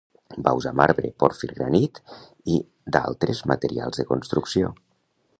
[0.45, 1.99] Van usar marbre, pòrfir, granit
[2.53, 2.55] i
[2.95, 4.73] d'altres materials de construcció.